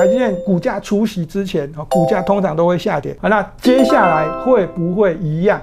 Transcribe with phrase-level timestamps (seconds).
[0.00, 3.14] 台积电股价出席之前，哦，股价通常都会下跌。
[3.20, 5.60] 好，那接下来会不会一样？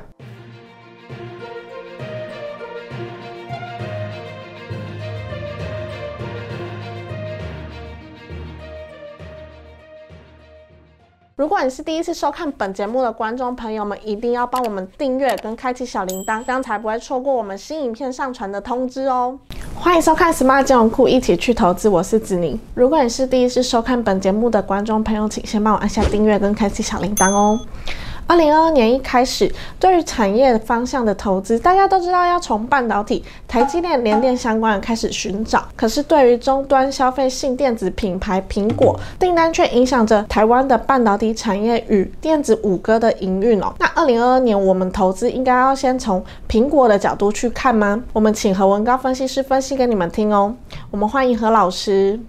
[11.36, 19.40] 如果你是第一次收看本节目的观众朋友们，一定要帮我们订阅跟开启小铃铛，这样才不会错过我们新影片上传的通知哦。
[19.80, 22.59] 欢迎收看 Smart 金融库，一起去投资，我是子宁。
[22.73, 27.59] 如果你是第一次收看本节目的观众朋友，请先帮我按下订阅跟开启小铃铛哦。
[28.27, 29.49] 二零二二年一开始，
[29.80, 35.66] 对于产业方向的投资，大家都知道要从半导体、台积电、联电相关的开始寻找。
[35.77, 43.73] 可是对于终端消费性电子品牌苹果，订单却影响着台湾的半导体产业与电子五哥的营运哦。
[43.80, 48.03] 那二零二二年我们投资应该要先从苹果的角度去看吗？
[48.12, 50.53] 我们请何文高分析师分析给你们听哦。
[50.91, 52.20] 我们欢迎何老师。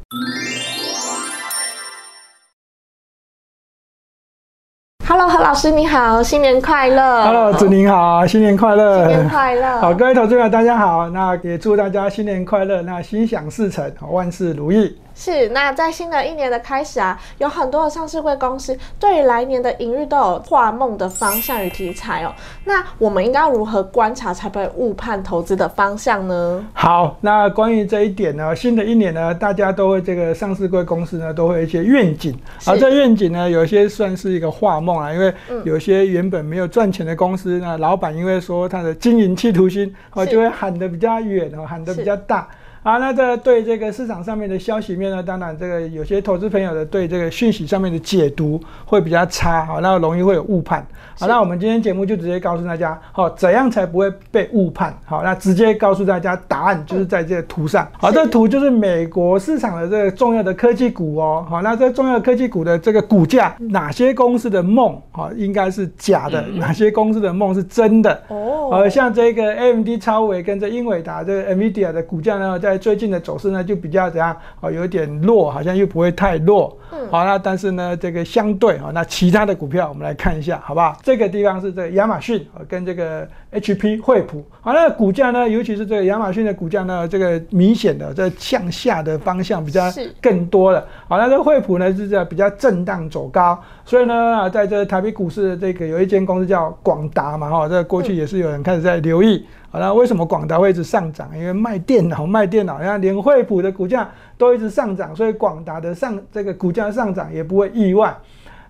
[5.11, 7.25] Hello，何老师你好，新年快乐。
[7.25, 8.99] Hello，子宁好，新年快乐！
[8.99, 9.81] 新年快乐。
[9.81, 14.95] 好，各位投资者大家好，那也祝大家新年快乐，那心想事成，万事如意。
[15.21, 22.33] 是，那在新的一年的开始啊，有很多的上市贵公司对于来年的营运都有画梦的方向与题材哦。
[22.65, 26.65] 那我们应该要如何观察才不会误判投资的方向呢？
[26.73, 42.47] 好，那关于这一点呢，新的一年呢，大家都会这个上市贵公司呢都会有一些愿景，是而这愿景呢，有些算是一个画梦啊，因为嗯有些原本没有赚钱的公司呢，老板因为说他的经营企图心，哦，是就会喊得比较远哦，喊得比较大。
[42.89, 50.87] 啊，那这对这个市场上面的消息面呢，当然这个有些投资朋友的对这个讯息上面的解读会比较差，好，那容易会有误判。
[51.19, 54.97] 好，那我们今天节目就直接告诉大家，好，怎样才不会被误判？
[55.05, 57.87] 好，那直接告诉大家答案就是在这个图上。
[57.99, 61.47] 好，这图就是美国市场的这个重要的科技股哦。
[61.47, 68.23] 好，那这重要科技股的这个股价，哪些公司的梦好应该是假的，哪些公司的梦是真的？
[68.29, 74.35] 哦，呃，像这个 AMD 超微跟这英伟达这个 NVIDIA 的股价呢，在最近的走势呢就比较怎样？
[74.61, 76.79] 哦，有点弱，好像又不会太弱。
[76.93, 80.97] 嗯好，那但是呢，这个相对啊，那其他的股票我们来看一下，好不好？
[81.03, 90.87] 这个地方是这个亚马逊呃跟这个 HP 惠普，好，那股价呢，尤其是这个亚马逊的股价呢，这个明显的这向下的方向比较是更多了。
[91.09, 99.47] 好，那这个惠普呢是这比较震荡走高，所以呢，啊在这台北股市的这个有一间公司叫广达嘛，哈，这过去也是有人开始在留意。
[99.71, 101.31] 好，那为什么广达会一直上涨？
[101.35, 108.15] 因为卖电脑，卖电脑，你看连惠普的股价都一直上涨，所以广达的上这个股价上涨也不会意外。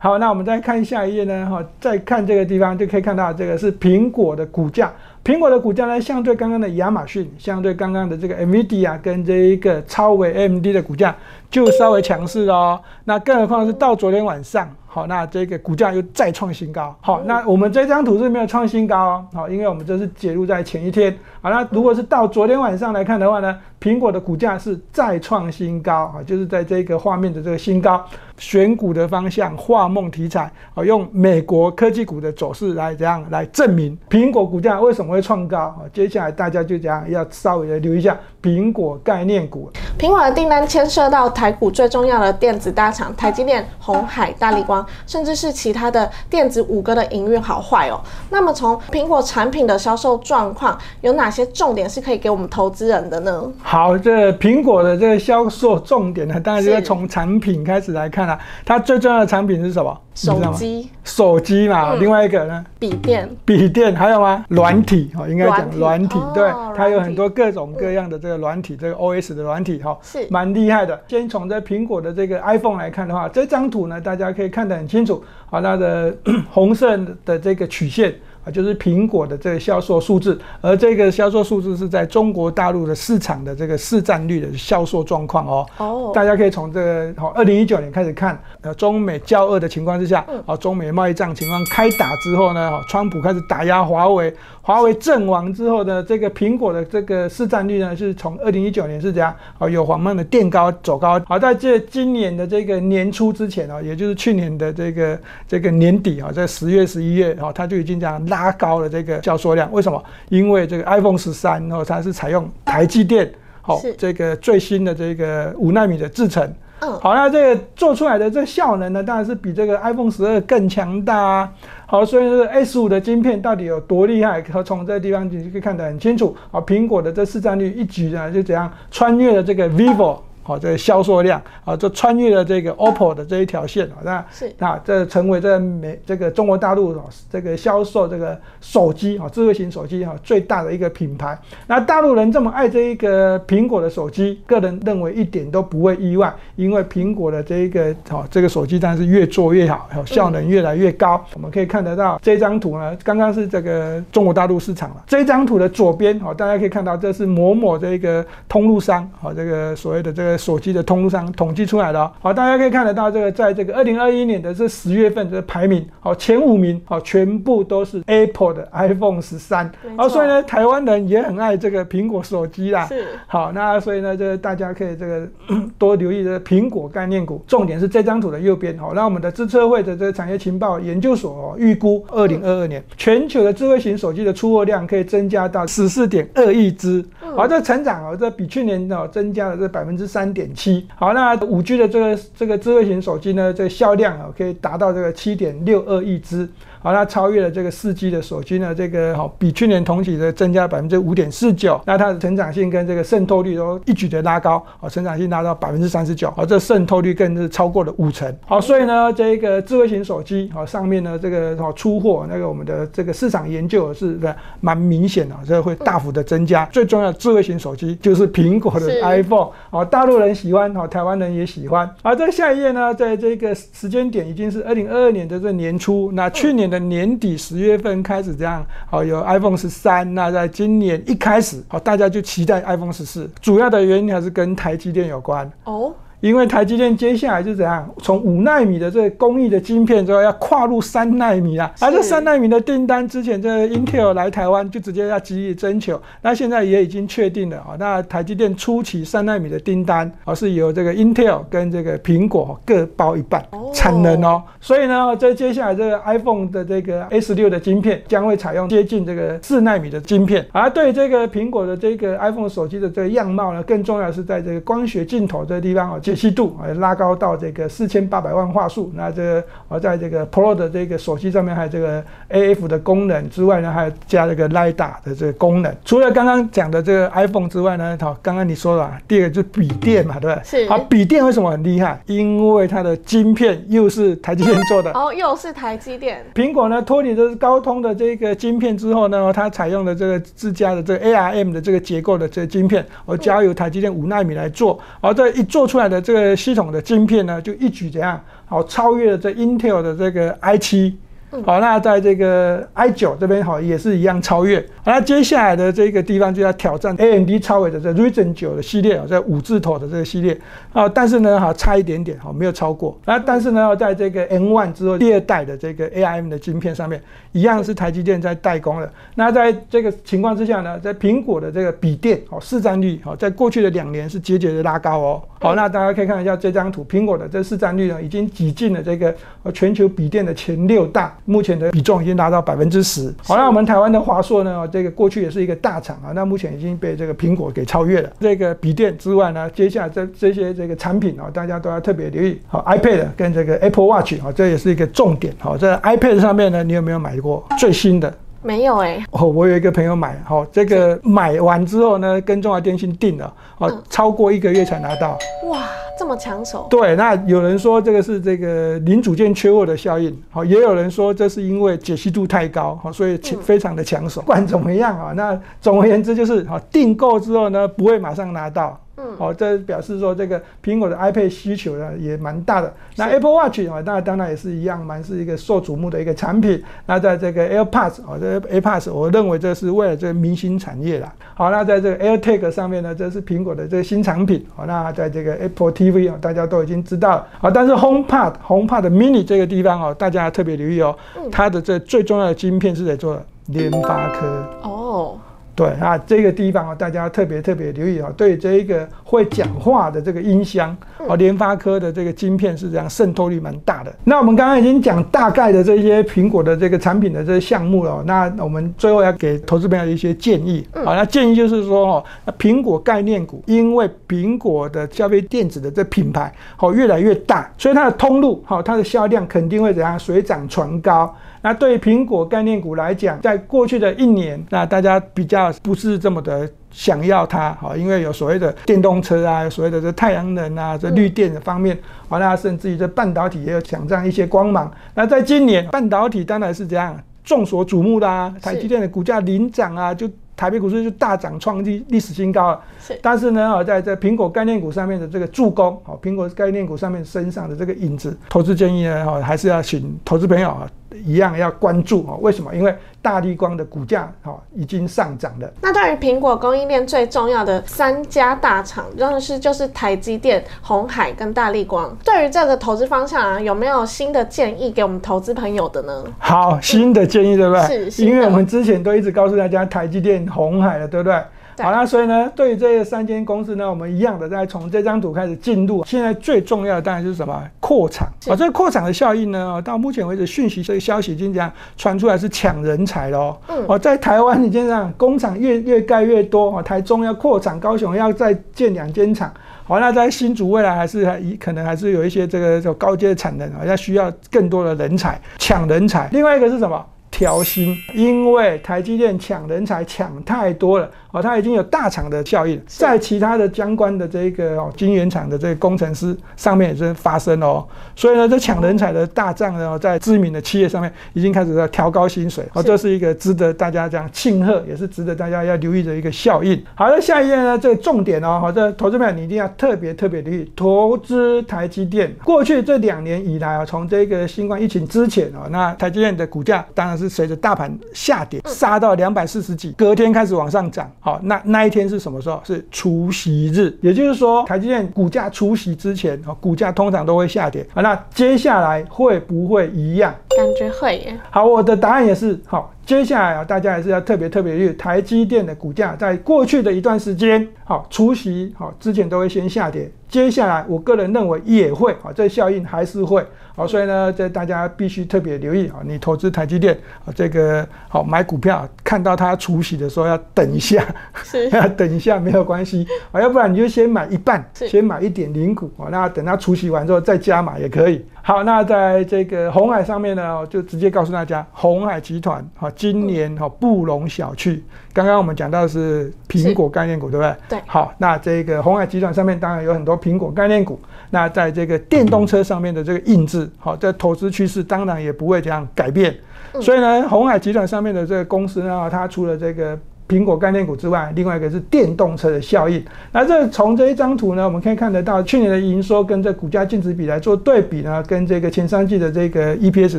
[0.01, 4.93] 好，那我们再看下一页呢，哈，再看这个地方就可以看到这个是苹果的股价。
[5.25, 11.15] 苹果的股价呢，相对刚刚的亚马逊，相对刚刚的这个 NVIDIA 跟这一个超维 MD 的股价
[11.51, 12.81] 就稍微强势哦。
[13.05, 16.97] 那更何况是到昨天晚上，好，那这个股价又再创新高。
[17.01, 21.15] 好，那我们这张图是没有创新高哦，好，因为我们这是介入在前一天。
[21.43, 28.03] 好，那如果是到昨天晚上来看的话呢，苹果的股价是再创新高啊，就是在这个画面的这个新高。
[28.39, 35.83] 选股的方向，画梦题材，好，用美国科技股的走势来怎样来证明苹果股价为什么会创高啊？
[35.93, 39.71] 接下来大家就这样要稍微的留意一下苹果概念股。
[39.99, 48.01] 苹果的订单牵涉到台股最重要的电子大厂台积电、红海、大力光，甚至是其他的电子五哥的营运好坏哦。
[48.31, 53.43] 那么从苹果产品的销售状况，有哪些重点是可以给我们投资人的呢？
[53.61, 59.99] 好，这苹果的这个销售重点呢，当然就是是从产品开始来看啦、它最重要的产品是什么？
[60.27, 60.53] 手？
[60.53, 62.65] 机、手机嘛，嗯另外一个呢？
[62.79, 64.45] 笔电，笔电还有吗？
[64.49, 71.01] 软体哦，应该讲软软体，对，它有很多各种各样的这个软体，这个 OS 的软体哈，是蛮厉害的。
[71.07, 76.13] 先从这苹果的这个 iPhone 来看的话，这张图呢，大家可以看得很清楚，好，它的
[76.51, 78.15] 红色的这个曲线。
[78.49, 85.67] 啊，就是苹果的这个销售数字，而这个销售数字是在中国大陆的市场的这个市占率的销售状况哦。
[85.77, 105.19] 哦，大家可以从这个好，二零一九年开始看，呃，中美交恶的情况之下，啊，中美贸易战情况开打之后呢，好，川普开始打压华为，华为阵亡之后呢，这个苹果的这个市占率呢，是从二零一九年是这样，好，有缓慢的垫高走高，好，在这今年的这个年初之前啊，也就是去年的这个
[105.49, 110.03] 这个年底啊，在十月、十一月，啊，它就已经这样拉高了这个销售量，为什么？
[110.29, 113.31] 因为这个 iPhone 十三哦，它是采用台积电。
[113.61, 116.43] 好、是这个最新的这个五纳米的制程，
[116.81, 121.53] 嗯，好，那这个做出来的这效能呢，当然是比这个 iPhone 十二更强大啊。
[121.85, 124.41] 好，所以这个 S 五的晶片到底有多厉害？
[124.41, 126.35] 可从这个地方你就可以看得很清楚。
[126.51, 130.19] 好，苹果的这市占率一举呢就怎样穿越了这个 vivo。
[130.49, 136.97] 好这个销售量啊，这穿越了这个 OPPO 的这一条线啊，那是那这成为这美这个中国大陆
[137.31, 141.39] 这个销售这个手机啊，智慧型手机啊最大的一个品牌。
[141.67, 151.23] 那大陆人这么爱这一个苹果的手机，个人认为一点都不会意外，因为苹果的这一个好这个手机当然是越做越好，效能越来越高。
[151.35, 155.05] 我们可以看得到这张图呢，刚刚是这个中国大陆市场了。
[155.07, 162.13] 这张图的左边哦，大家可以看到这是某某这个通路商好这个所谓的这个手机的通路商统计出来的。
[162.21, 169.71] 好，大家可以看得到这个在这个二零二一年的这十月份的排名，好前五名好全部都是 Apple 的 iPhone 十三。
[169.97, 172.87] 好，所以呢，台湾人也很爱这个苹果手机啦。
[172.87, 173.05] 是。
[173.27, 175.29] 好，那所以呢，这个大家可以这个
[175.77, 177.43] 多留意这个苹果概念股。
[177.49, 178.79] 重点是这张图的右边。
[178.79, 187.05] 好，那我们的资策会的这个产业情报研究所预估，二零二二年全球的智慧型手机的出货量可以增加到十四点二亿只。
[187.37, 190.87] 好，这成长哦，这比去年哦增加了这百分之三三点七。
[190.95, 196.47] 好，那五 G 的这个这个智慧型手机呢，这个销量啊可以达到这个七点六二亿只。
[196.81, 214.17] 好，它超越了这个四 G 的手机呢，这个好比去年同期的增加百分之五点四九，那它的成长性跟这个渗透率都一举的拉高，好，成长性拉到百分之三十九，好，这渗透率更是超过了五成，好，所以呢，这个智慧型手机好上面呢，这个好出货那个我们的这个市场研究是
[214.61, 216.65] 蛮明显的，这会大幅的增加。
[216.67, 221.91] 最重要的智慧型手机就是苹果的 iPhone，好，大陆人喜欢，好，台湾人也喜欢。
[222.05, 226.68] 好，在下一页呢，在这个时间点已经是二零二二年的这年初，那去年。
[226.69, 235.95] 的年底十月份开始这样，好有 iPhone 十三，那在今年一开始，好大家就期待 iPhone 十四，主要的原因还是跟台积电有关哦。
[236.21, 241.73] 因为台积电接下来是怎样，从五纳米的这个工艺的晶片之后，要跨入三纳米啊。
[241.81, 247.77] 而这三纳米的订单，之前这 Intel 来台湾就直接要急于征求，那现在也已经确定了啊。
[247.79, 254.43] 那台积电初期三纳米的订单，而是由这个 Intel 跟这个苹果各包一半产能哦。
[254.61, 260.45] 所以呢，在接下来这个 iPhone 的这个 S 六的晶片将会采用接近这个四纳米的晶片。
[260.51, 266.01] 而对这个苹果的这个 iPhone 手机的这个样貌呢，更重要是在这个光学镜头这个地方哦。
[266.09, 275.75] 解析度啊拉高到这个四千八百万画素，那这个啊在这个 Pro 的这个手机上面还有这个 AF 的功能之外呢，还有加这个 LiDAR 的这个功能。
[275.85, 280.45] 除了刚刚讲的这个 iPhone 之外呢，好，刚刚你说了，第二个就是笔电嘛，对不对？
[280.45, 280.69] 是。
[280.69, 282.01] 好，笔电为什么很厉害？
[282.07, 284.91] 因为它的晶片又是台积电做的。
[284.99, 286.25] 哦，又是台积电。
[286.35, 296.29] 苹果呢脱离的高通的这个晶片之后呢，它采用了这个自家的这个 ARM 的这个结构的这个晶片，而交由台积电五纳米来做，而这一做出来的这个。
[296.39, 300.97] 系统的晶片呢，就一举怎样好超越了这 Intel 的这个 i 七。
[301.45, 304.65] 好，那在这个 i 九这边好也是一样超越。
[304.85, 310.39] 那接下来的这个地方就要挑战 AMD 超越的这 Ryzen 九的系列啊，在五字头的这个系列
[310.73, 312.99] 啊，但是呢，哈差一点点，好没有超过。
[313.05, 316.99] 那但是呢，在这个 N one 之后第二代的这个 ARM 的晶片上面，
[317.33, 318.91] 一样是台积电在代工的。
[319.15, 325.23] 那在这个情况之下呢，在苹果的这个笔电好市占率哦，在过去的两年是节节的拉高哦。
[325.41, 329.15] 好，那大家可以看一下这张图，苹果的这市占率呢，已经挤进了这个
[329.53, 331.15] 全球笔电的前六大。
[331.29, 333.15] 目前的比重已经达到百分之十。
[333.23, 334.67] 好，那我们台湾的华硕呢？
[334.67, 338.11] 这个过去也是一个大厂啊，那目前已经被这个苹果给超越了。
[338.19, 342.41] 这个笔电之外呢，接下来这这些这个产品啊，大家都要特别留意。
[342.47, 345.35] 好，iPad 跟这个 Apple Watch 啊，这也是一个重点。
[345.39, 348.13] 好，在 iPad 上面呢，你有没有买过最新的？
[348.43, 355.19] 没有哎，哦，我有一个朋友买，好，这个买完之后呢，跟中华电信订了，哦，超过一个月才拿到，
[355.49, 355.69] 哇，
[355.99, 356.67] 这么抢手。
[356.71, 364.21] 对，那有人说这个是这个零组件缺货的效应，好，也有人说这是因为解析度太高，好，所以非常的抢手。
[364.21, 368.79] 不管怎么样啊，那总而言之就是，好，订购之后呢，不会马上拿到。
[368.99, 372.73] 嗯，好，这表示说这个苹果的 iPad 需求呢也蛮大的。
[372.97, 376.61] 那 Apple Watch 啊，那当然也是一样，蛮是一个受瞩目的一个产品。
[376.87, 381.13] 那在这个 AirPods 啊，这 AirPods 我认为这是为了这个明星产业啦。
[381.35, 384.45] 好，那在这个 AirTag 上面呢，这是苹果的这个新产品。
[384.57, 387.25] 好，那在这个 Apple TV 啊，大家都已经知道。
[387.39, 390.97] 好，但是 HomePod HomePod Mini 这个地方哦，大家特别留意哦，
[391.31, 394.27] 它的这最重要的晶片是在做联发科。
[394.63, 395.19] 哦。
[395.59, 398.09] 对啊，这个地方啊，大家特别特别留意啊。
[398.17, 400.71] 对这一个会讲话的这个音箱
[401.09, 403.93] 啊，联发科的这个晶片是这样渗透率蛮大的。
[404.05, 408.05] 那我们刚刚已经讲大概的这些苹果的这个产品的这些项目了。
[408.07, 410.65] 那我们最后要给投资朋友一些建议。
[410.73, 412.05] 好，那建议就是说哦，
[412.39, 421.13] 苹果概念股，因为苹果的消费电子的这品牌好越来越大，所以它的通路好，它的销量肯定会怎样水涨船高。
[421.43, 431.79] 那对苹果概念股来讲，在过去的一年，那大家比较不是这么的想要它，好，因为有所谓的电动车啊，有所谓的这太阳能啊，这绿电的方面，
[432.09, 434.73] 好，那甚至于这半导体也有抢占一些光芒。
[434.95, 440.09] 那在今年，半导体当然是这样众所瞩目啦，台积电的股价领涨啊，就。
[440.39, 442.61] 台北股市就大涨，创历历史新高了。
[442.79, 450.71] 是，但是呢，啊，在这苹果概念股上面的这个助攻，哦，苹果概念股上面身上的这个影子，投资建议呢，哈，还是要请投资朋友啊。
[451.05, 452.19] 一样要关注哦？
[452.21, 452.55] 为什么？
[452.55, 455.51] 因为大立光的股价哈已经上涨了。
[455.61, 461.97] 那对于苹果供应链最重要的三家大厂，认识就是台积电、红海跟大立光。
[462.05, 466.05] 对于这个投资方向啊，有没有新的建议给我们投资朋友的呢？
[466.19, 467.91] 好，新的建议对不对？
[467.91, 471.23] 是，因为我们之前都一直告诉大家台积电、红海了，对不对？
[471.63, 475.85] 好那所以呢，对于这三间公司呢，我们一样的在从这张图开始进入。
[475.85, 483.37] 现在最重要的当然就是什么扩产啊，这个扩产的效应呢，到目前为止讯息这个消息已经这样传出来是抢人才喽。
[483.49, 489.33] 嗯，哦，在台湾你这样工厂越越盖越多哦，台中要扩产，高雄要再建两间厂。
[489.65, 496.09] 好，那在新竹未来还是还可能还是有一些这个高阶产能啊，要需要更多的人才抢人才。
[496.13, 496.85] 另外一个是什么？
[497.11, 500.89] 调薪，因为台积电抢人才抢太多了。
[501.11, 516.63] 哦，它已经有大厂的效应，在其他的相关的这个哦晶圆厂的这个工程师上面也是发生哦，所以呢，这抢人才的大战呢，在知名的企业上面已经开始在调高薪水，哦，这是一个值得大家这样庆贺，也是值得大家要留意的一个效应。
[516.75, 522.15] 好的，下一页呢，这个重点哦，好这，投资友你一定要特别特别留意，投资台积电。
[522.23, 530.91] 过去这两年以来啊，从这个新冠疫情之前哦，那台积电的股价当然是随着大盘下跌，杀到两百四十几，隔天开始往上涨。
[531.09, 532.39] 好，那那一天是什么时候？
[532.45, 537.67] 是除夕日，也就是说，台积电股价除夕之前，啊，股价通常都会下跌。
[537.73, 540.15] 啊，那接下来会不会一样？
[540.37, 541.19] 感觉会耶。
[541.31, 542.71] 好，我的答案也是好。
[542.89, 549.93] 接下来啊，大家还是要特别特别注意，台积电的股价在过去的一段时间，好，除夕好之前都会先下跌。
[550.09, 553.23] 接下来，我个人认为也会啊，这效应还是会
[553.55, 555.81] 好，所以呢，这大家必须特别留意啊。
[555.85, 560.83] 你投资台积电啊，这个好买股票，看到它除息的时候要等一下，
[561.23, 568.03] 是，要等一下没有关系啊，要不然你就先买一半，先买一点零股啊，那等它除息完之后再加码也可以。
[568.23, 574.61] 好，那在这个红海上面呢，就直接告诉大家，红海集团哈，今年哈不容小觑。
[574.93, 577.35] 刚刚我们讲到的是苹果概念股，对不对？
[577.49, 577.63] 对。
[577.67, 580.79] 好，那这个红海集团上面当然有很多苹果概念股。
[581.11, 586.15] 那在这个电动车上面的这个印制，好，这投资趋势当然也不会这样改变。
[586.61, 589.79] 所以呢，红海集团上面的这个公司呢，它除了这个。
[590.09, 592.83] 苹果概念股之外，另外一个是电动车的效应。
[593.13, 599.99] 那这从这一张图呢，我们可以看得到去年的营收跟这股价净值比来做对比呢，跟这个前三季的这个 EPS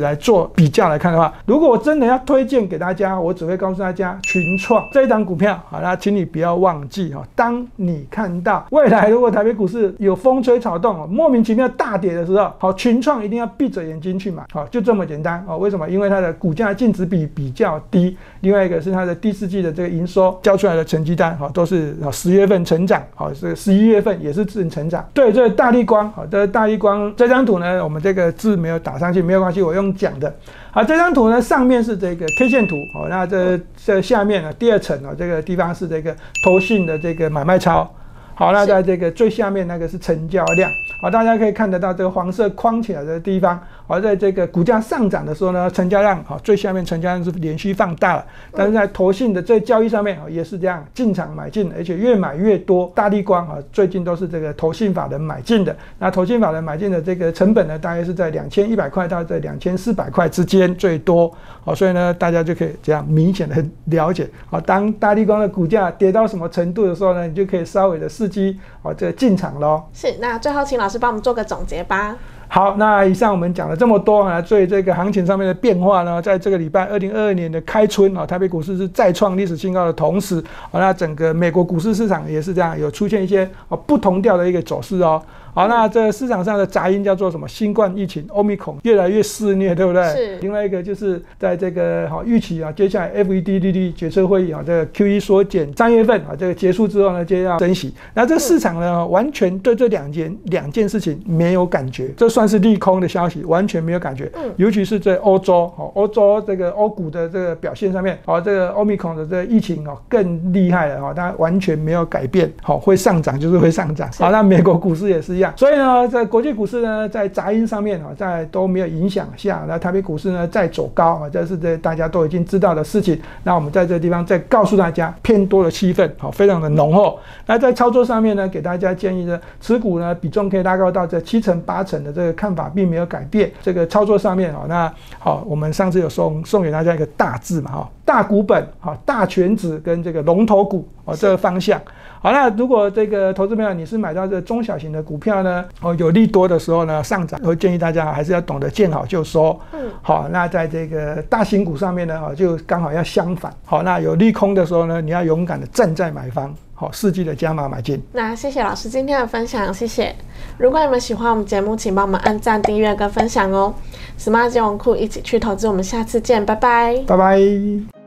[0.00, 5.62] 来做比较来看的话，如果我真的要推荐给大家，我只会告诉大家群创这一档股票。
[5.70, 14.42] 好，那请你不要忘记哈，当你看到未来如果台北股市有风吹草动莫名其妙大跌的时候，好，群创一定要闭着眼睛去买。
[14.50, 15.56] 好，就这么简单哦？
[15.56, 15.88] 为什么？
[15.88, 19.99] 因为它的股价净值比比较低，另外一个是它的第四季的这个。
[20.00, 25.06] 营收交出来的成绩单，哈，都是十月份成长，好，是十一月份也是正成长。
[25.12, 30.34] 对，这大力光，好，这大力光这张图呢，我们这个字没有打上去，没有关系，我用讲的。
[30.70, 37.88] 好，这张图呢，上面是这个 K 线图，好，那这这下面呢，第二层啊，这个地方是这个投信的这个买卖超。
[38.34, 40.70] 好，那在这个最下面那个是成交量，
[41.02, 52.90] 好，大家可以看得到这个黄色框起来的地方，而在这个股价上涨的时候呢，成交量好，最下面成交量是连续放大了，但是在投信的这交易上面啊，也是这样进场买进，而且越买越多。
[52.94, 61.30] 大力光啊，最近都是这个投信法人买进的，那投信法人买进的这个成本呢，大约是在两千一百块到这两千四百块之间最多，
[61.62, 68.30] 好，所以呢，大家就可以这样明显的了解，好，当大力光的股价跌到什么程度的时候呢，你就可以稍微的伺。
[68.30, 69.82] 机哦，这进场喽。
[69.92, 72.16] 是，那最后请老师帮我们做个总结吧。
[72.52, 80.42] 好，那以上我们讲了这么多啊，对这个行情上面的变化呢，在这个礼拜二零二二年的开春啊，台北股市是再创历史新高的同时，
[80.72, 85.22] 啊，那整个美国股市市场也是这样，有出现一些啊不同调的一个走势哦。
[85.54, 87.48] 好，那这市场上的杂音叫做什么？
[87.48, 90.02] 新冠疫情欧米孔越来越肆虐，对不对？
[90.14, 90.38] 是。
[90.40, 97.94] 另外一个就是在这个好预期啊，接下来 FED 利率决策会议啊，这个 QE 缩减三月份啊，这个结束之后呢，就要升息。
[98.12, 102.50] 那这个市场呢，完全对这两件两件事情没有感觉，这算。
[102.50, 104.28] 是利空的消息，完全没有感觉。
[104.34, 114.10] 嗯尤其是在欧洲，哦，欧洲这个欧股的这个表现上面，哦，这个欧米孔的这个疫情哦更厉害了哦，它完全没有改变，好、会上涨就是会上涨。
[114.18, 123.20] 好，那美国股市也是一所以呢，在国际股市呢，在杂音上面啊，在都没有影响下，那台北股市呢再走高啊，这是这大家都已经知道的事情。
[123.44, 127.18] 那我们在这个地方再告诉大家，偏多的气氛好，非常的浓厚。
[127.46, 133.50] 那在操作上面呢，给大家建议呢，持股呢比重可以拉高到这七成八成的这个看法并没有改变。
[133.62, 141.80] 这个操作上面啊，那好，我们上次有送送给大家一个大字嘛哈，大股本好，大全指跟这个龙头股哦这个方向。
[142.20, 149.56] 好，那如果这个投资朋友你是买到这个中小型的股票呢，哦有利多的时候呢上涨，我建议大家还是要懂得见好就收。
[149.72, 153.54] 嗯，好，那在这个大型股上面呢，哦就刚好要相反。
[153.64, 158.02] 好，那有利空的时候呢，你要勇敢的站在买方，好，四季的加码买进。
[158.12, 160.12] 那谢谢老师今天的分享，谢谢。
[160.58, 163.72] 如果你们喜欢我们节目，请帮我们按赞、订阅跟分享哦。
[164.18, 167.02] Smart 金融库一起去投资，我们下次见，拜拜。
[167.06, 167.99] 拜拜。